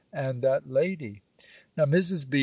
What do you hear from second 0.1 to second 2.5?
and that lady. Now Mrs. B.